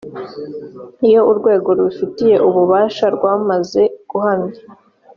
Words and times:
iyo 1.07 1.21
urwego 1.31 1.69
rubifitiye 1.77 2.35
ububasha 2.47 3.05
rwamaze 3.15 3.81
guhamya 4.09 4.59